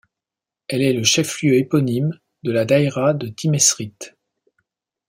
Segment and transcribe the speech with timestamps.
[0.67, 3.93] Elle est le chef-lieu éponyme de la daïra de Timezrit.